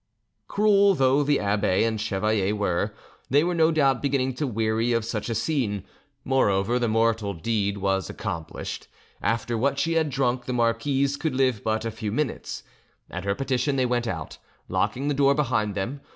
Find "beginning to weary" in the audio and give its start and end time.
4.01-4.93